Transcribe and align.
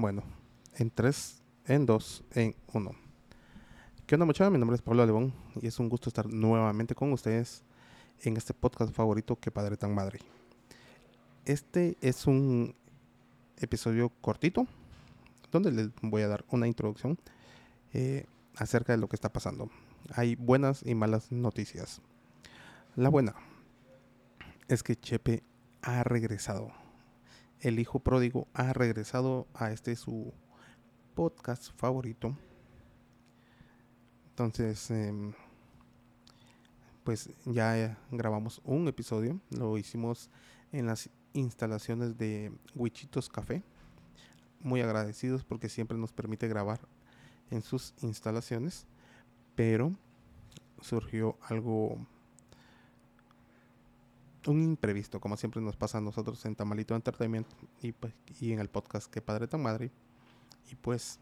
Bueno, 0.00 0.22
en 0.76 0.92
3, 0.92 1.42
en 1.64 1.84
2, 1.84 2.24
en 2.34 2.54
1. 2.72 2.92
¿Qué 4.06 4.14
onda 4.14 4.26
muchachos? 4.26 4.52
Mi 4.52 4.58
nombre 4.58 4.76
es 4.76 4.80
Pablo 4.80 5.04
León 5.04 5.34
y 5.60 5.66
es 5.66 5.80
un 5.80 5.88
gusto 5.88 6.08
estar 6.08 6.32
nuevamente 6.32 6.94
con 6.94 7.12
ustedes 7.12 7.64
en 8.20 8.36
este 8.36 8.54
podcast 8.54 8.94
favorito 8.94 9.34
que 9.34 9.50
Padre 9.50 9.76
Tan 9.76 9.92
Madre. 9.92 10.20
Este 11.46 11.96
es 12.00 12.28
un 12.28 12.76
episodio 13.56 14.10
cortito 14.20 14.68
donde 15.50 15.72
les 15.72 15.88
voy 16.00 16.22
a 16.22 16.28
dar 16.28 16.44
una 16.52 16.68
introducción 16.68 17.18
eh, 17.92 18.24
acerca 18.54 18.92
de 18.92 18.98
lo 18.98 19.08
que 19.08 19.16
está 19.16 19.32
pasando. 19.32 19.68
Hay 20.14 20.36
buenas 20.36 20.86
y 20.86 20.94
malas 20.94 21.32
noticias. 21.32 22.02
La 22.94 23.08
buena 23.08 23.34
es 24.68 24.84
que 24.84 24.94
Chepe 24.94 25.42
ha 25.82 26.04
regresado. 26.04 26.70
El 27.60 27.80
hijo 27.80 27.98
pródigo 27.98 28.46
ha 28.54 28.72
regresado 28.72 29.48
a 29.52 29.72
este 29.72 29.96
su 29.96 30.32
podcast 31.16 31.72
favorito. 31.76 32.36
Entonces, 34.30 34.92
em, 34.92 35.32
pues 37.02 37.30
ya 37.44 37.98
grabamos 38.12 38.60
un 38.64 38.86
episodio. 38.86 39.40
Lo 39.50 39.76
hicimos 39.76 40.30
en 40.70 40.86
las 40.86 41.10
instalaciones 41.32 42.16
de 42.16 42.52
Wichitos 42.76 43.28
Café. 43.28 43.64
Muy 44.60 44.80
agradecidos 44.80 45.42
porque 45.42 45.68
siempre 45.68 45.98
nos 45.98 46.12
permite 46.12 46.46
grabar 46.46 46.78
en 47.50 47.62
sus 47.62 47.92
instalaciones. 48.02 48.86
Pero 49.56 49.96
surgió 50.80 51.36
algo 51.42 51.98
un 54.48 54.62
imprevisto, 54.62 55.20
como 55.20 55.36
siempre 55.36 55.60
nos 55.60 55.76
pasa 55.76 55.98
a 55.98 56.00
nosotros 56.00 56.44
en 56.46 56.54
Tamalito 56.54 56.94
Entertainment 56.94 57.46
y, 57.82 57.92
pues, 57.92 58.14
y 58.40 58.52
en 58.52 58.60
el 58.60 58.68
podcast 58.68 59.10
Que 59.12 59.20
Padre 59.20 59.46
Tan 59.46 59.62
Madre. 59.62 59.90
Y 60.70 60.74
pues 60.74 61.18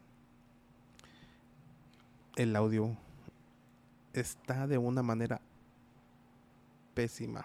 el 2.36 2.54
audio 2.54 2.96
está 4.12 4.66
de 4.66 4.78
una 4.78 5.02
manera 5.02 5.40
pésima. 6.94 7.44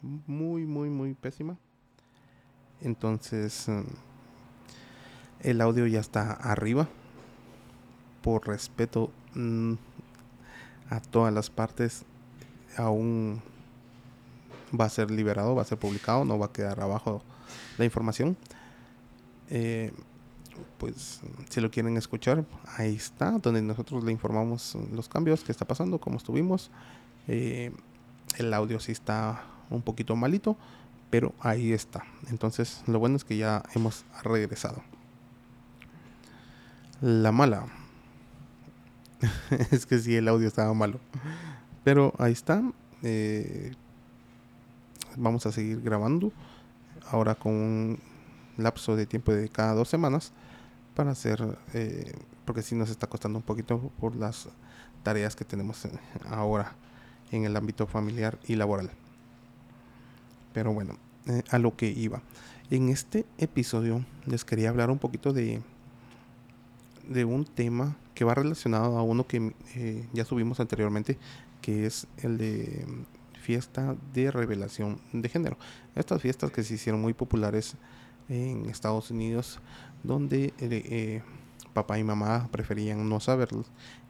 Muy, 0.00 0.66
muy, 0.66 0.90
muy 0.90 1.14
pésima. 1.14 1.56
Entonces, 2.80 3.68
mm, 3.68 3.82
el 5.40 5.60
audio 5.60 5.86
ya 5.86 6.00
está 6.00 6.32
arriba. 6.32 6.88
Por 8.22 8.48
respeto 8.48 9.12
mm, 9.34 9.74
a 10.90 11.00
todas 11.00 11.32
las 11.32 11.48
partes, 11.50 12.04
aún 12.76 13.40
va 14.78 14.86
a 14.86 14.88
ser 14.88 15.10
liberado, 15.10 15.54
va 15.54 15.62
a 15.62 15.64
ser 15.64 15.78
publicado, 15.78 16.24
no 16.24 16.38
va 16.38 16.46
a 16.46 16.52
quedar 16.52 16.80
abajo 16.80 17.22
la 17.78 17.84
información. 17.84 18.36
Eh, 19.50 19.92
pues 20.78 21.20
si 21.48 21.60
lo 21.60 21.70
quieren 21.70 21.96
escuchar, 21.96 22.44
ahí 22.76 22.94
está, 22.94 23.32
donde 23.32 23.62
nosotros 23.62 24.04
le 24.04 24.12
informamos 24.12 24.76
los 24.92 25.08
cambios 25.08 25.44
que 25.44 25.52
está 25.52 25.66
pasando, 25.66 25.98
cómo 25.98 26.16
estuvimos. 26.16 26.70
Eh, 27.28 27.72
el 28.38 28.52
audio 28.54 28.80
sí 28.80 28.92
está 28.92 29.44
un 29.70 29.82
poquito 29.82 30.16
malito, 30.16 30.56
pero 31.10 31.34
ahí 31.40 31.72
está. 31.72 32.04
Entonces 32.30 32.82
lo 32.86 32.98
bueno 32.98 33.16
es 33.16 33.24
que 33.24 33.36
ya 33.36 33.62
hemos 33.74 34.04
regresado. 34.22 34.82
La 37.00 37.32
mala 37.32 37.66
es 39.70 39.86
que 39.86 39.98
sí, 39.98 40.16
el 40.16 40.28
audio 40.28 40.48
estaba 40.48 40.72
malo. 40.74 41.00
Pero 41.84 42.12
ahí 42.18 42.32
está. 42.32 42.62
Eh, 43.02 43.72
vamos 45.16 45.46
a 45.46 45.52
seguir 45.52 45.80
grabando 45.80 46.32
ahora 47.10 47.34
con 47.34 47.52
un 47.52 47.98
lapso 48.56 48.96
de 48.96 49.06
tiempo 49.06 49.32
de 49.32 49.48
cada 49.48 49.74
dos 49.74 49.88
semanas 49.88 50.32
para 50.94 51.12
hacer 51.12 51.58
eh, 51.74 52.14
porque 52.44 52.62
si 52.62 52.74
nos 52.74 52.90
está 52.90 53.06
costando 53.06 53.38
un 53.38 53.44
poquito 53.44 53.90
por 54.00 54.16
las 54.16 54.48
tareas 55.02 55.36
que 55.36 55.44
tenemos 55.44 55.88
ahora 56.30 56.74
en 57.30 57.44
el 57.44 57.56
ámbito 57.56 57.86
familiar 57.86 58.38
y 58.46 58.56
laboral. 58.56 58.90
Pero 60.52 60.72
bueno 60.72 60.96
eh, 61.26 61.42
a 61.50 61.58
lo 61.58 61.76
que 61.76 61.88
iba. 61.88 62.22
En 62.70 62.88
este 62.88 63.26
episodio 63.38 64.04
les 64.26 64.44
quería 64.44 64.68
hablar 64.68 64.90
un 64.90 64.98
poquito 64.98 65.32
de 65.32 65.62
de 67.08 67.24
un 67.24 67.44
tema 67.44 67.96
que 68.14 68.24
va 68.24 68.34
relacionado 68.34 68.96
a 68.98 69.02
uno 69.02 69.26
que 69.26 69.54
eh, 69.74 70.08
ya 70.12 70.24
subimos 70.24 70.60
anteriormente 70.60 71.18
que 71.60 71.86
es 71.86 72.06
el 72.18 72.38
de 72.38 72.86
fiesta 73.42 73.96
de 74.14 74.30
revelación 74.30 74.98
de 75.12 75.28
género. 75.28 75.58
Estas 75.94 76.22
fiestas 76.22 76.50
que 76.50 76.62
se 76.62 76.74
hicieron 76.74 77.02
muy 77.02 77.12
populares 77.12 77.74
en 78.28 78.66
Estados 78.66 79.10
Unidos, 79.10 79.58
donde 80.02 80.46
eh, 80.46 80.52
eh, 80.60 81.22
papá 81.74 81.98
y 81.98 82.04
mamá 82.04 82.48
preferían 82.50 83.08
no 83.08 83.20
saber 83.20 83.48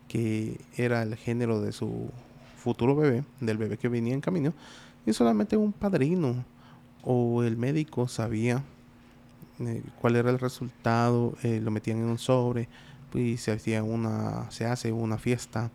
que 0.07 0.61
era 0.77 1.03
el 1.03 1.17
género 1.17 1.61
de 1.61 1.73
su 1.73 2.11
futuro 2.57 2.95
bebé, 2.95 3.25
del 3.41 3.59
bebé 3.59 3.79
que 3.79 3.89
venía 3.89 4.15
en 4.15 4.21
camino, 4.21 4.53
y 5.05 5.13
solamente 5.13 5.57
un 5.57 5.73
padrino 5.73 6.45
o 7.03 7.43
el 7.43 7.57
médico 7.57 8.07
sabía 8.07 8.63
eh, 9.59 9.83
cuál 10.01 10.17
era 10.17 10.31
el 10.31 10.39
resultado, 10.39 11.35
lo 11.43 11.71
metían 11.73 11.99
en 11.99 12.05
un 12.05 12.19
sobre, 12.19 12.69
y 13.15 13.37
se 13.37 13.53
hacía 13.53 13.83
una, 13.83 14.51
se 14.51 14.67
hace 14.67 14.93
una 14.93 15.19
fiesta 15.19 15.71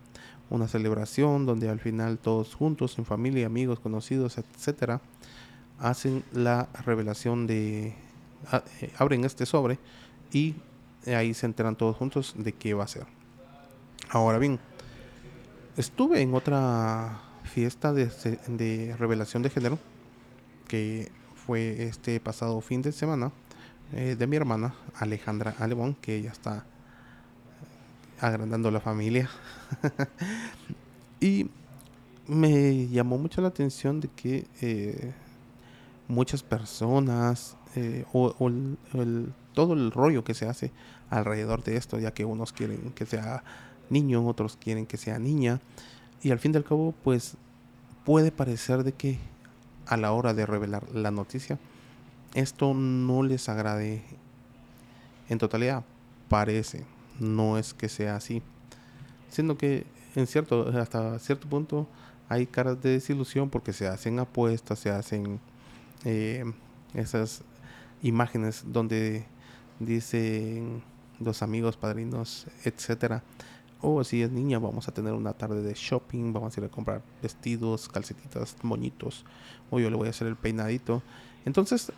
una 0.50 0.68
celebración 0.68 1.46
donde 1.46 1.70
al 1.70 1.80
final 1.80 2.20
todos 2.20 2.56
juntos, 2.56 2.98
en 2.98 3.06
familia, 3.06 3.46
amigos, 3.46 3.80
conocidos, 3.80 4.38
etcétera, 4.38 5.02
hacen 5.80 6.24
la 6.32 6.70
revelación 6.86 7.48
de 7.48 7.88
eh, 8.82 8.94
abren 8.98 9.26
este 9.26 9.46
sobre 9.46 9.80
y 10.32 10.56
ahí 11.06 11.34
se 11.34 11.46
enteran 11.46 11.76
todos 11.76 11.96
juntos 11.96 12.34
de 12.38 12.54
qué 12.54 12.74
va 12.74 12.84
a 12.84 12.88
ser. 12.88 13.06
Ahora 14.10 14.38
bien, 14.38 14.60
estuve 15.76 16.22
en 16.22 16.34
otra 16.34 17.22
fiesta 17.44 17.94
de, 17.94 18.10
de 18.48 18.96
revelación 18.98 19.44
de 19.44 19.50
género 19.50 19.80
que 20.68 21.12
fue 21.46 21.84
este 21.84 22.20
pasado 22.20 22.60
fin 22.62 22.82
de 22.82 22.92
semana 22.92 23.32
eh, 23.94 24.16
de 24.18 24.28
mi 24.28 24.36
hermana 24.36 24.76
Alejandra 24.96 25.56
Alebón, 25.60 25.96
que 25.96 26.16
ella 26.16 26.32
está 26.32 26.66
agrandando 28.20 28.72
la 28.72 28.80
familia. 28.80 29.30
y 31.20 31.50
me 32.28 32.88
llamó 32.88 33.18
mucho 33.18 33.42
la 33.42 33.48
atención 33.48 34.00
de 34.00 34.10
que 34.10 34.48
eh, 34.62 35.14
muchas 36.08 36.44
personas 36.44 37.58
eh, 37.76 38.06
o, 38.14 38.34
todo 39.54 39.74
el 39.74 39.92
rollo 39.92 40.24
que 40.24 40.34
se 40.34 40.48
hace 40.48 40.72
alrededor 41.10 41.64
de 41.64 41.78
esto, 41.78 42.00
ya 42.00 42.14
que 42.14 42.26
unos 42.26 42.54
quieren 42.54 42.92
que 42.92 43.06
sea 43.06 43.44
niño, 43.90 44.28
otros 44.28 44.58
quieren 44.58 44.86
que 44.86 44.98
sea 44.98 45.20
niña, 45.20 45.62
y 46.22 46.32
al 46.32 46.40
fin 46.40 46.54
y 46.54 46.58
al 46.58 46.64
cabo, 46.64 46.94
pues 47.04 47.38
puede 48.04 48.32
parecer 48.32 48.84
de 48.84 48.92
que 48.92 49.18
a 49.86 49.98
la 49.98 50.12
hora 50.12 50.34
de 50.34 50.46
revelar 50.46 50.90
la 50.94 51.12
noticia, 51.12 51.58
esto 52.34 52.74
no 52.74 53.24
les 53.24 53.48
agrade 53.48 54.04
en 55.30 55.38
totalidad, 55.38 55.84
parece 56.30 56.84
no 57.20 57.58
es 57.58 57.74
que 57.74 57.90
sea 57.90 58.16
así. 58.16 58.42
Siendo 59.30 59.58
que 59.58 59.86
en 60.16 60.26
cierto, 60.26 60.70
hasta 60.70 61.20
cierto 61.20 61.48
punto 61.48 61.88
hay 62.28 62.48
caras 62.48 62.82
de 62.82 62.90
desilusión 62.92 63.50
porque 63.50 63.72
se 63.72 63.88
hacen 63.88 64.18
apuestas, 64.18 64.80
se 64.80 64.90
hacen 64.90 65.40
eh, 66.06 66.44
esas 66.96 67.44
imágenes 68.02 68.64
donde 68.66 69.26
dicen 69.80 70.82
los 71.20 71.44
amigos, 71.44 71.78
padrinos, 71.78 72.48
etcétera. 72.64 73.24
O 73.80 74.04
si 74.04 74.24
es 74.24 74.32
niña, 74.32 74.58
vamos 74.58 74.88
a 74.88 74.92
tener 74.92 75.14
una 75.14 75.34
tarde 75.34 75.62
de 75.62 75.76
shopping, 75.76 76.34
vamos 76.34 76.58
a 76.58 76.62
ir 76.62 76.66
a 76.66 76.70
comprar 76.70 77.04
vestidos, 77.22 77.88
calcetitas, 77.88 78.56
moñitos, 78.64 79.24
o 79.70 79.80
yo 79.80 79.92
le 79.92 79.98
voy 79.98 80.08
a 80.08 80.10
hacer 80.10 80.28
el 80.28 80.36
peinadito. 80.36 81.04
Entonces, 81.46 81.92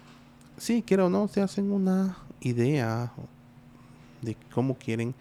sí, 0.58 0.84
quiero 0.86 1.06
o 1.06 1.10
no, 1.10 1.30
se 1.30 1.42
hacen 1.42 1.72
una 1.72 2.18
idea 2.42 3.14
de 4.22 4.36
cómo 4.54 4.76
quieren 4.76 5.16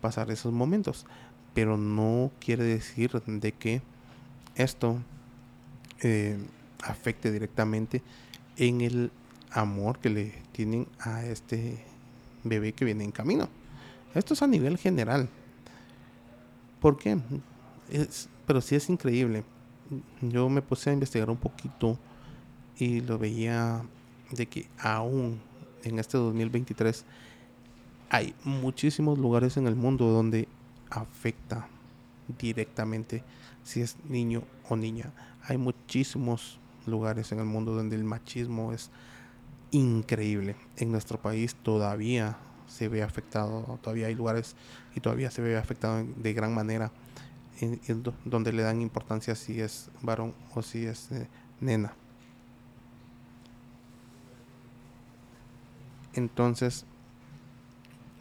pasar 0.00 0.30
esos 0.30 0.52
momentos. 0.52 1.06
Pero 1.54 1.76
no 1.76 2.30
quiere 2.40 2.64
decir 2.64 3.12
de 3.26 3.52
que 3.52 3.82
esto 4.54 4.98
eh, 6.00 6.38
afecte 6.82 7.30
directamente 7.30 8.02
en 8.56 8.80
el 8.80 9.10
amor 9.50 9.98
que 9.98 10.10
le 10.10 10.32
tienen 10.52 10.86
a 10.98 11.24
este 11.24 11.84
bebé 12.44 12.72
que 12.72 12.84
viene 12.84 13.04
en 13.04 13.12
camino. 13.12 13.48
Esto 14.14 14.34
es 14.34 14.42
a 14.42 14.46
nivel 14.46 14.78
general. 14.78 15.28
¿Por 16.80 16.98
qué? 16.98 17.18
Es, 17.90 18.28
pero 18.46 18.60
sí 18.60 18.74
es 18.74 18.88
increíble. 18.88 19.44
Yo 20.20 20.48
me 20.48 20.62
puse 20.62 20.90
a 20.90 20.92
investigar 20.92 21.30
un 21.30 21.36
poquito 21.36 21.98
y 22.76 23.00
lo 23.00 23.18
veía 23.18 23.82
de 24.30 24.46
que 24.46 24.68
aún 24.78 25.40
en 25.84 25.98
este 25.98 26.18
2023 26.18 27.04
hay 28.12 28.34
muchísimos 28.44 29.18
lugares 29.18 29.56
en 29.56 29.66
el 29.66 29.74
mundo 29.74 30.04
donde 30.08 30.46
afecta 30.90 31.66
directamente 32.38 33.24
si 33.64 33.80
es 33.80 33.96
niño 34.04 34.42
o 34.68 34.76
niña. 34.76 35.14
Hay 35.48 35.56
muchísimos 35.56 36.60
lugares 36.84 37.32
en 37.32 37.38
el 37.38 37.46
mundo 37.46 37.72
donde 37.72 37.96
el 37.96 38.04
machismo 38.04 38.74
es 38.74 38.90
increíble. 39.70 40.56
En 40.76 40.92
nuestro 40.92 41.22
país 41.22 41.54
todavía 41.54 42.36
se 42.66 42.88
ve 42.88 43.02
afectado, 43.02 43.78
todavía 43.80 44.08
hay 44.08 44.14
lugares 44.14 44.56
y 44.94 45.00
todavía 45.00 45.30
se 45.30 45.40
ve 45.40 45.56
afectado 45.56 46.04
de 46.04 46.32
gran 46.34 46.54
manera, 46.54 46.92
en, 47.62 47.80
donde 48.26 48.52
le 48.52 48.62
dan 48.62 48.82
importancia 48.82 49.34
si 49.34 49.58
es 49.58 49.90
varón 50.02 50.34
o 50.54 50.60
si 50.60 50.84
es 50.84 51.10
eh, 51.12 51.28
nena. 51.60 51.94
Entonces, 56.12 56.84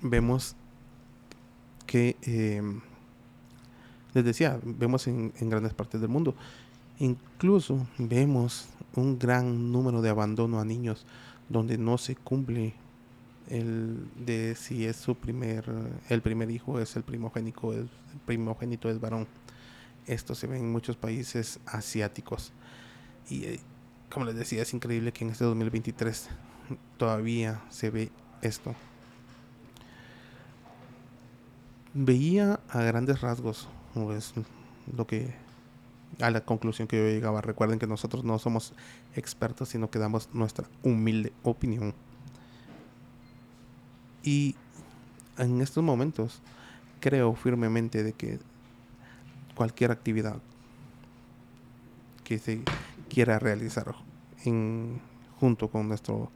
vemos 0.01 0.55
que, 1.85 2.15
em, 2.23 2.81
les 4.13 4.25
decía, 4.25 4.59
vemos 4.63 5.07
en, 5.07 5.33
grandes 5.41 5.73
partes 5.73 6.01
del 6.01 6.09
mundo, 6.09 6.35
incluso 6.99 7.87
vemos 7.97 8.67
un 8.95 9.17
gran 9.17 9.71
número 9.71 10.01
de 10.01 10.09
abandono 10.09 10.59
a 10.59 10.65
niños 10.65 11.05
donde 11.49 11.77
no 11.77 11.97
se 11.97 12.15
cumple 12.15 12.73
el 13.49 14.07
de 14.15 14.55
si 14.55 14.85
es 14.85 14.95
su 14.95 15.15
primer 15.15 15.65
el 16.07 16.21
primer 16.21 16.49
hijo 16.51 16.79
es 16.79 16.95
el 16.95 17.03
primogénito 17.03 17.73
el 17.73 17.89
primogénito 18.25 18.89
es 18.89 19.01
varón. 19.01 19.27
Esto 20.07 20.35
se 20.35 20.47
ve 20.47 20.57
en 20.57 20.71
muchos 20.71 20.95
países 20.95 21.59
asiáticos. 21.65 22.53
Y 23.29 23.43
eh, 23.45 23.59
como 24.09 24.25
les 24.25 24.35
decía 24.35 24.61
es 24.61 24.73
increíble 24.73 25.11
que 25.11 25.25
en 25.25 25.31
este 25.31 25.43
2023 25.43 26.29
todavía 26.97 27.61
se 27.69 27.89
ve 27.89 28.11
esto 28.41 28.75
veía 31.93 32.59
a 32.69 32.81
grandes 32.81 33.21
rasgos 33.21 33.67
lo 34.95 35.07
que 35.07 35.33
a 36.19 36.29
la 36.29 36.41
conclusión 36.41 36.87
que 36.87 36.97
yo 36.97 37.03
llegaba. 37.03 37.41
Recuerden 37.41 37.79
que 37.79 37.87
nosotros 37.87 38.23
no 38.23 38.37
somos 38.39 38.73
expertos 39.15 39.69
sino 39.69 39.89
que 39.89 39.99
damos 39.99 40.29
nuestra 40.33 40.67
humilde 40.83 41.33
opinión. 41.43 41.93
Y 44.23 44.55
en 45.37 45.61
estos 45.61 45.83
momentos 45.83 46.41
creo 46.99 47.33
firmemente 47.33 48.03
de 48.03 48.13
que 48.13 48.39
cualquier 49.55 49.91
actividad 49.91 50.37
que 52.23 52.37
se 52.37 52.61
quiera 53.09 53.39
realizar 53.39 53.93
en, 54.45 55.01
junto 55.39 55.69
con 55.69 55.87
nuestro 55.87 56.31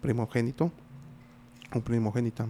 primogénito 0.00 0.72
o 1.72 1.80
primogénita 1.80 2.48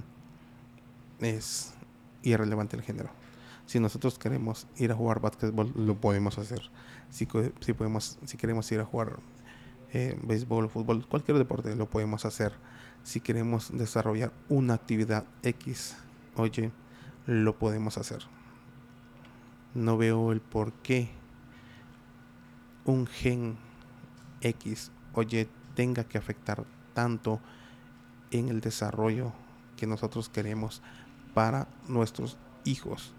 es 1.21 1.75
irrelevante 2.23 2.77
el 2.77 2.83
género. 2.83 3.11
Si 3.67 3.79
nosotros 3.81 4.19
queremos 4.19 4.67
ir 4.77 4.93
a 4.93 4.95
jugar 4.95 5.21
básquetbol, 5.21 5.73
lo 5.77 6.01
podemos 6.01 6.39
hacer. 6.39 6.63
Si, 7.11 7.29
si, 7.61 7.73
podemos, 7.73 8.19
si 8.25 8.37
queremos 8.37 8.71
ir 8.73 8.81
a 8.81 8.85
jugar 8.85 9.21
eh, 9.93 10.19
béisbol, 10.23 10.69
fútbol, 10.69 11.07
cualquier 11.07 11.39
deporte, 11.39 11.75
lo 11.77 11.89
podemos 11.89 12.25
hacer 12.25 12.53
si 13.03 13.21
queremos 13.21 13.77
desarrollar 13.77 14.33
una 14.49 14.75
actividad 14.75 15.25
X, 15.43 15.97
oye, 16.37 16.71
lo 17.27 17.59
podemos 17.59 17.99
hacer. 17.99 18.23
No 19.75 19.97
veo 19.97 20.33
el 20.33 20.41
por 20.41 20.73
qué 20.73 21.11
un 22.85 23.07
gen 23.07 23.57
X, 24.41 24.91
oye, 25.15 25.49
tenga 25.75 26.05
que 26.05 26.19
afectar 26.19 26.65
tanto 26.95 27.41
en 28.31 28.49
el 28.49 28.61
desarrollo 28.61 29.33
que 29.77 29.87
nosotros 29.87 30.29
queremos 30.29 30.83
para 31.34 31.69
nuestros 31.88 32.37
hijos. 32.64 33.14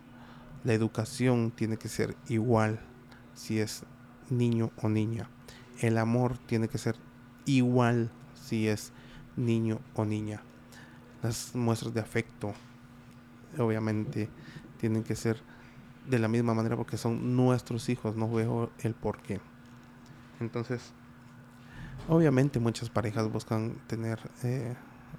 La 0.64 0.74
educación 0.74 1.52
tiene 1.52 1.78
que 1.78 1.90
ser 1.90 2.16
igual 2.30 2.80
si 3.34 3.60
es 3.60 3.84
niño 4.30 4.72
o 4.82 4.90
niña. 4.90 5.30
El 5.82 5.98
amor 5.98 6.38
tiene 6.38 6.68
que 6.68 6.78
ser 6.78 6.96
igual 7.46 8.10
si 8.34 8.68
es 8.68 8.92
niño 9.36 9.80
o 9.96 10.06
niña. 10.06 10.42
Las 11.22 11.56
muestras 11.56 11.94
de 11.94 12.02
afecto, 12.02 12.54
obviamente, 13.58 14.30
tienen 14.80 15.04
que 15.04 15.16
ser 15.16 15.42
de 16.10 16.20
la 16.20 16.28
misma 16.28 16.54
manera 16.54 16.76
porque 16.76 16.98
son 16.98 17.36
nuestros 17.36 17.90
hijos, 17.90 18.16
no 18.16 18.30
veo 18.32 18.72
el 18.80 18.94
por 18.94 19.22
qué. 19.22 19.40
Entonces, 20.40 20.92
obviamente 22.08 22.60
muchas 22.60 22.90
parejas 22.90 23.32
buscan 23.32 23.76
tener 23.88 24.20
eh, 24.44 24.76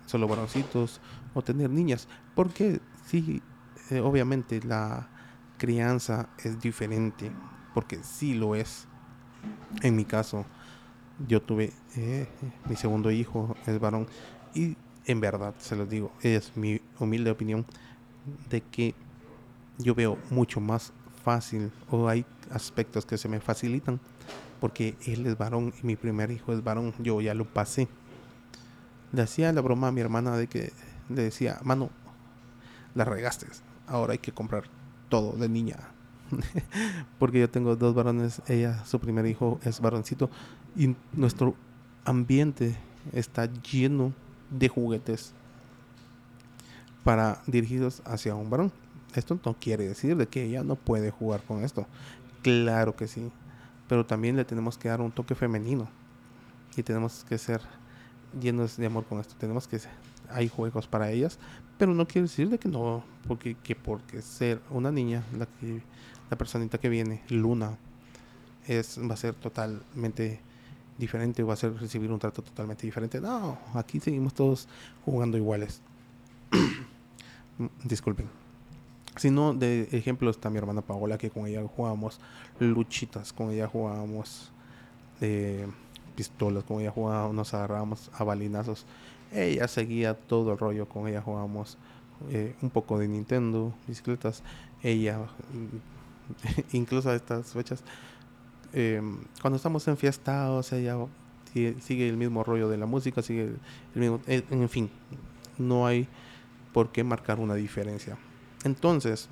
solo 0.07 0.29
varoncitos 0.29 1.01
o 1.35 1.43
tener 1.43 1.71
niñas, 1.71 2.09
porque 2.35 2.81
sí, 3.07 3.43
eh, 3.91 4.01
obviamente 4.01 4.61
la 4.63 5.09
crianza 5.59 6.29
es 6.43 6.61
diferente, 6.61 7.31
porque 7.75 8.03
sí 8.03 8.35
lo 8.35 8.55
es. 8.55 8.87
En 9.83 9.97
mi 9.97 10.05
caso, 10.05 10.47
yo 11.27 11.43
tuve 11.43 11.73
eh, 11.97 12.29
mi 12.69 12.77
segundo 12.77 13.11
hijo, 13.11 13.57
es 13.67 13.79
varón, 13.79 14.07
y 14.55 14.77
en 15.07 15.21
verdad 15.21 15.55
se 15.59 15.77
los 15.77 15.89
digo, 15.89 16.13
es 16.23 16.57
mi 16.57 16.81
humilde 16.99 17.31
opinión 17.31 17.67
de 18.49 18.63
que 18.63 18.95
yo 19.79 19.95
veo 19.95 20.19
mucho 20.31 20.61
más 20.61 20.93
fácil 21.25 21.71
o 21.91 22.09
hay 22.09 22.25
aspectos 22.51 23.05
que 23.07 23.19
se 23.19 23.29
me 23.29 23.41
facilitan 23.41 24.01
porque 24.61 24.97
él 25.07 25.27
es 25.27 25.37
varón 25.37 25.75
y 25.83 25.87
mi 25.87 25.97
primer 25.97 26.31
hijo 26.31 26.53
es 26.53 26.63
varón, 26.63 26.95
yo 26.99 27.21
ya 27.21 27.35
lo 27.35 27.45
pasé. 27.45 27.89
Le 29.15 29.23
hacía 29.23 29.53
la 29.53 29.61
broma 29.61 29.89
a 29.89 29.93
mi 29.93 30.01
hermana 30.01 30.37
de 30.37 30.49
que 30.49 30.73
le 31.09 31.23
decía, 31.23 31.59
mano, 31.63 31.91
la 32.95 33.05
regaste, 33.05 33.47
ahora 33.87 34.13
hay 34.13 34.19
que 34.19 34.33
comprar 34.33 34.65
todo 35.09 35.33
de 35.33 35.49
niña. 35.49 35.77
porque 37.19 37.39
yo 37.39 37.49
tengo 37.49 37.77
dos 37.77 37.95
varones, 37.95 38.43
ella, 38.49 38.85
su 38.85 38.99
primer 38.99 39.27
hijo 39.27 39.61
es 39.63 39.81
varoncito 39.81 40.31
y 40.77 40.97
nuestro 41.13 41.55
ambiente 42.05 42.77
está 43.13 43.47
lleno 43.63 44.13
de 44.51 44.69
juguetes 44.69 45.33
para 47.05 47.41
dirigidos 47.47 48.03
hacia 48.05 48.35
un 48.35 48.51
varón. 48.51 48.73
Esto 49.15 49.39
no 49.45 49.55
quiere 49.55 49.87
decir 49.87 50.17
de 50.17 50.27
que 50.27 50.43
ella 50.43 50.65
no 50.65 50.75
puede 50.75 51.11
jugar 51.11 51.43
con 51.43 51.63
esto. 51.63 51.87
Claro 52.43 52.97
que 52.97 53.07
sí. 53.07 53.31
Pero 53.89 54.05
también 54.05 54.37
le 54.37 54.45
tenemos 54.45 54.77
que 54.77 54.89
dar 54.89 55.01
un 55.01 55.13
toque 55.13 55.35
femenino. 55.35 55.89
Y 56.77 56.83
tenemos 56.83 57.25
que 57.29 57.39
ser 57.39 57.61
llenos 58.41 58.77
de 58.77 58.87
amor 58.87 59.05
con 59.05 59.21
esto. 59.21 59.35
Tenemos 59.39 59.67
que 59.69 59.79
hay 60.31 60.49
juegos 60.49 60.87
para 60.87 61.11
ellas, 61.11 61.39
pero 61.79 61.95
no 61.95 62.07
quiere 62.07 62.23
decir 62.23 62.49
de 62.49 62.59
que 62.59 62.69
no, 62.69 63.05
porque 63.27 63.57
que 63.57 63.75
porque 63.75 64.23
ser 64.23 64.61
una 64.71 64.91
niña, 64.91 65.25
la 65.39 65.47
que 65.47 65.83
la 66.31 66.39
personita 66.39 66.79
que 66.79 66.89
viene, 66.89 67.23
Luna, 67.29 67.77
es 68.67 68.99
va 68.99 69.15
a 69.15 69.17
ser 69.17 69.35
totalmente 69.35 70.41
diferente 70.99 71.43
va 71.43 71.55
a 71.55 71.57
ser 71.57 71.75
recibir 71.75 72.11
un 72.13 72.19
trato 72.19 72.43
totalmente 72.43 72.87
diferente. 72.87 73.21
No, 73.21 73.59
aquí 73.75 74.01
seguimos 74.01 74.35
todos 74.35 74.69
jugando 75.05 75.37
iguales. 75.37 75.81
Disculpen. 77.85 78.29
Si 79.17 79.31
no, 79.31 79.55
de 79.55 79.89
ejemplo 79.93 80.31
está 80.31 80.51
mi 80.51 80.59
hermana 80.59 80.83
Paola, 80.83 81.19
que 81.19 81.31
con 81.31 81.47
ella 81.47 81.63
jugábamos 81.77 82.21
luchitas, 82.59 83.33
con 83.33 83.51
ella 83.51 83.69
jugábamos 83.69 84.51
eh, 85.21 85.67
pistolas, 86.15 86.65
con 86.65 86.81
ella 86.81 86.91
jugábamos, 86.91 87.35
nos 87.35 87.55
agarrábamos 87.55 88.11
a 88.15 88.25
balinazos. 88.25 88.87
Ella 89.33 89.69
seguía 89.69 90.15
todo 90.15 90.53
el 90.53 90.59
rollo, 90.59 90.89
con 90.89 91.09
ella 91.09 91.21
jugábamos 91.21 91.77
eh, 92.31 92.55
un 92.63 92.71
poco 92.71 92.99
de 92.99 93.09
Nintendo, 93.09 93.73
bicicletas. 93.87 94.43
Ella, 94.83 95.19
incluso 96.73 97.11
a 97.11 97.15
estas 97.15 97.53
fechas, 97.53 97.83
Em, 98.77 99.19
cuando 99.41 99.57
estamos 99.57 99.87
enfiestados, 99.87 100.73
ella 100.73 100.97
sigue 101.81 102.09
el 102.09 102.17
mismo 102.17 102.43
rollo 102.43 102.69
de 102.69 102.77
la 102.77 102.87
música, 102.87 103.23
sigue 103.23 103.55
el 103.95 104.01
mismo, 104.01 104.21
eh, 104.27 104.43
en 104.51 104.69
fin, 104.69 104.91
no 105.59 105.87
hay 105.87 106.09
por 106.73 106.91
qué 106.91 107.05
marcar 107.05 107.39
una 107.39 107.55
diferencia. 107.55 108.19
Entonces, 108.65 109.29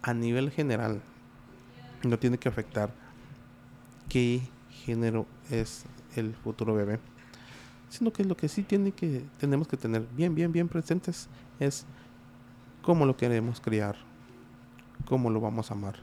a 0.00 0.14
nivel 0.14 0.50
general, 0.50 1.02
no 2.02 2.18
tiene 2.18 2.38
que 2.38 2.48
afectar 2.48 2.94
qué 4.08 4.40
género 4.84 5.26
es 5.50 5.84
el 6.16 6.34
futuro 6.34 6.74
bebé, 6.74 7.00
sino 7.88 8.12
que 8.12 8.24
lo 8.24 8.36
que 8.36 8.48
sí 8.48 8.62
tiene 8.62 8.92
que 8.92 9.24
tenemos 9.38 9.68
que 9.68 9.76
tener 9.76 10.06
bien, 10.16 10.34
bien, 10.34 10.52
bien 10.52 10.68
presentes 10.68 11.28
es 11.60 11.86
cómo 12.82 13.06
lo 13.06 13.16
queremos 13.16 13.60
criar, 13.60 13.96
cómo 15.06 15.30
lo 15.30 15.40
vamos 15.40 15.70
a 15.70 15.74
amar 15.74 15.96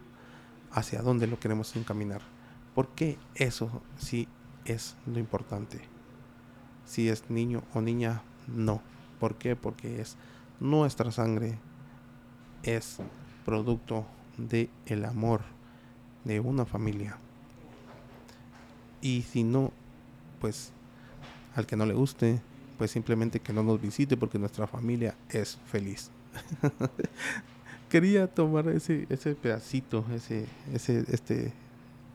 hacia 0.72 1.02
dónde 1.02 1.28
lo 1.28 1.40
queremos 1.40 1.76
encaminar. 1.76 2.22
Porque 2.74 3.18
eso 3.36 3.82
sí 3.98 4.28
es 4.66 4.96
lo 5.06 5.20
importante. 5.20 5.82
Si 6.86 7.10
es 7.10 7.30
niño 7.30 7.64
o 7.74 7.82
niña, 7.82 8.24
no. 8.48 8.82
¿Por 9.20 9.36
qué? 9.36 9.56
Porque 9.56 10.02
es 10.02 10.18
nuestra 10.60 11.12
sangre, 11.12 11.60
es 12.64 12.98
producto 13.46 14.06
de 14.38 14.70
el 14.86 15.06
amor 15.06 15.42
de 16.24 16.40
una 16.40 16.66
familia. 16.66 17.18
Y 19.02 19.24
si 19.24 19.44
no, 19.44 19.72
pues 20.40 20.72
al 21.56 21.66
que 21.66 21.76
no 21.76 21.86
le 21.86 21.94
guste, 21.94 22.42
pues 22.78 22.92
simplemente 22.92 23.40
que 23.40 23.54
no 23.54 23.64
nos 23.64 23.82
visite 23.82 24.18
porque 24.18 24.40
nuestra 24.40 24.68
familia 24.68 25.16
es 25.30 25.58
feliz. 25.66 26.10
quería 27.90 28.28
tomar 28.28 28.70
ese, 28.70 29.06
ese 29.10 29.36
pedacito, 29.36 30.06
ese, 30.16 30.46
ese, 30.74 31.06
este 31.10 31.52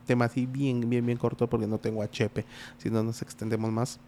tema 0.06 0.24
así 0.24 0.46
bien, 0.46 0.88
bien, 0.88 1.04
bien 1.04 1.18
corto 1.18 1.48
porque 1.48 1.66
no 1.66 1.78
tengo 1.78 2.02
HP, 2.02 2.44
si 2.78 2.90
no 2.90 3.02
nos 3.02 3.20
extendemos 3.22 3.70
más. 3.70 4.00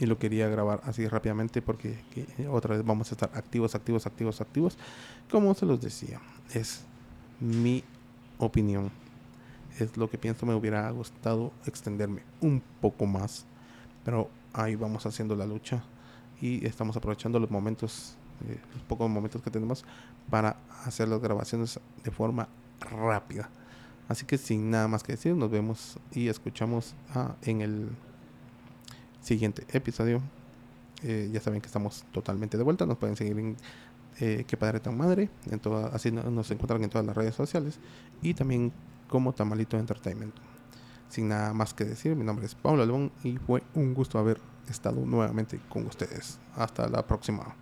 y 0.00 0.06
lo 0.06 0.18
quería 0.18 0.48
grabar 0.48 0.80
así 0.84 1.06
rápidamente 1.06 1.60
porque 1.60 1.98
otra 2.50 2.76
vez 2.76 2.84
vamos 2.86 3.10
a 3.10 3.14
estar 3.14 3.30
activos, 3.34 3.74
activos, 3.74 4.06
activos, 4.06 4.40
activos. 4.40 4.78
Como 5.30 5.54
se 5.54 5.66
los 5.66 5.80
decía, 5.80 6.20
es 6.54 6.84
mi 7.40 7.84
opinión. 8.38 8.90
Es 9.78 9.96
lo 9.96 10.10
que 10.10 10.18
pienso, 10.18 10.44
me 10.44 10.54
hubiera 10.54 10.90
gustado 10.90 11.52
extenderme 11.64 12.22
un 12.40 12.62
poco 12.80 13.06
más, 13.06 13.46
pero 14.04 14.28
ahí 14.52 14.74
vamos 14.74 15.06
haciendo 15.06 15.36
la 15.36 15.46
lucha 15.46 15.84
y 16.40 16.66
estamos 16.66 16.96
aprovechando 16.96 17.38
los 17.38 17.50
momentos, 17.50 18.16
eh, 18.48 18.58
los 18.74 18.82
pocos 18.82 19.08
momentos 19.08 19.40
que 19.42 19.50
tenemos 19.50 19.84
para 20.30 20.56
hacer 20.84 21.08
las 21.08 21.20
grabaciones 21.20 21.78
de 22.02 22.10
forma 22.10 22.48
rápida. 22.80 23.50
Así 24.08 24.24
que 24.24 24.38
sin 24.38 24.70
nada 24.70 24.88
más 24.88 25.02
que 25.02 25.12
decir, 25.12 25.36
nos 25.36 25.50
vemos 25.50 25.98
y 26.12 26.28
escuchamos 26.28 26.94
ah, 27.14 27.36
en 27.42 27.60
el 27.60 27.88
siguiente 29.20 29.64
episodio. 29.70 30.22
Eh, 31.02 31.30
ya 31.32 31.40
saben 31.40 31.60
que 31.60 31.66
estamos 31.66 32.04
totalmente 32.10 32.56
de 32.56 32.64
vuelta. 32.64 32.86
Nos 32.86 32.96
pueden 32.96 33.16
seguir 33.16 33.38
en 33.38 33.56
eh, 34.18 34.44
Que 34.46 34.56
Padre 34.56 34.80
Tan 34.80 34.96
Madre. 34.96 35.28
Así 35.92 36.10
nos 36.10 36.50
encuentran 36.50 36.82
en 36.82 36.90
todas 36.90 37.06
las 37.06 37.16
redes 37.16 37.34
sociales. 37.34 37.78
Y 38.22 38.32
también 38.34 38.72
como 39.08 39.32
Tamalito 39.32 39.76
Entertainment. 39.76 40.34
Sin 41.08 41.28
nada 41.28 41.52
más 41.54 41.74
que 41.74 41.84
decir, 41.84 42.14
mi 42.14 42.24
nombre 42.24 42.46
es 42.46 42.54
Pablo 42.54 42.84
León 42.84 43.10
y 43.24 43.38
fue 43.38 43.62
un 43.74 43.94
gusto 43.94 44.18
haber 44.18 44.40
estado 44.68 45.04
nuevamente 45.04 45.58
con 45.68 45.86
ustedes. 45.86 46.38
Hasta 46.54 46.88
la 46.88 47.06
próxima. 47.06 47.56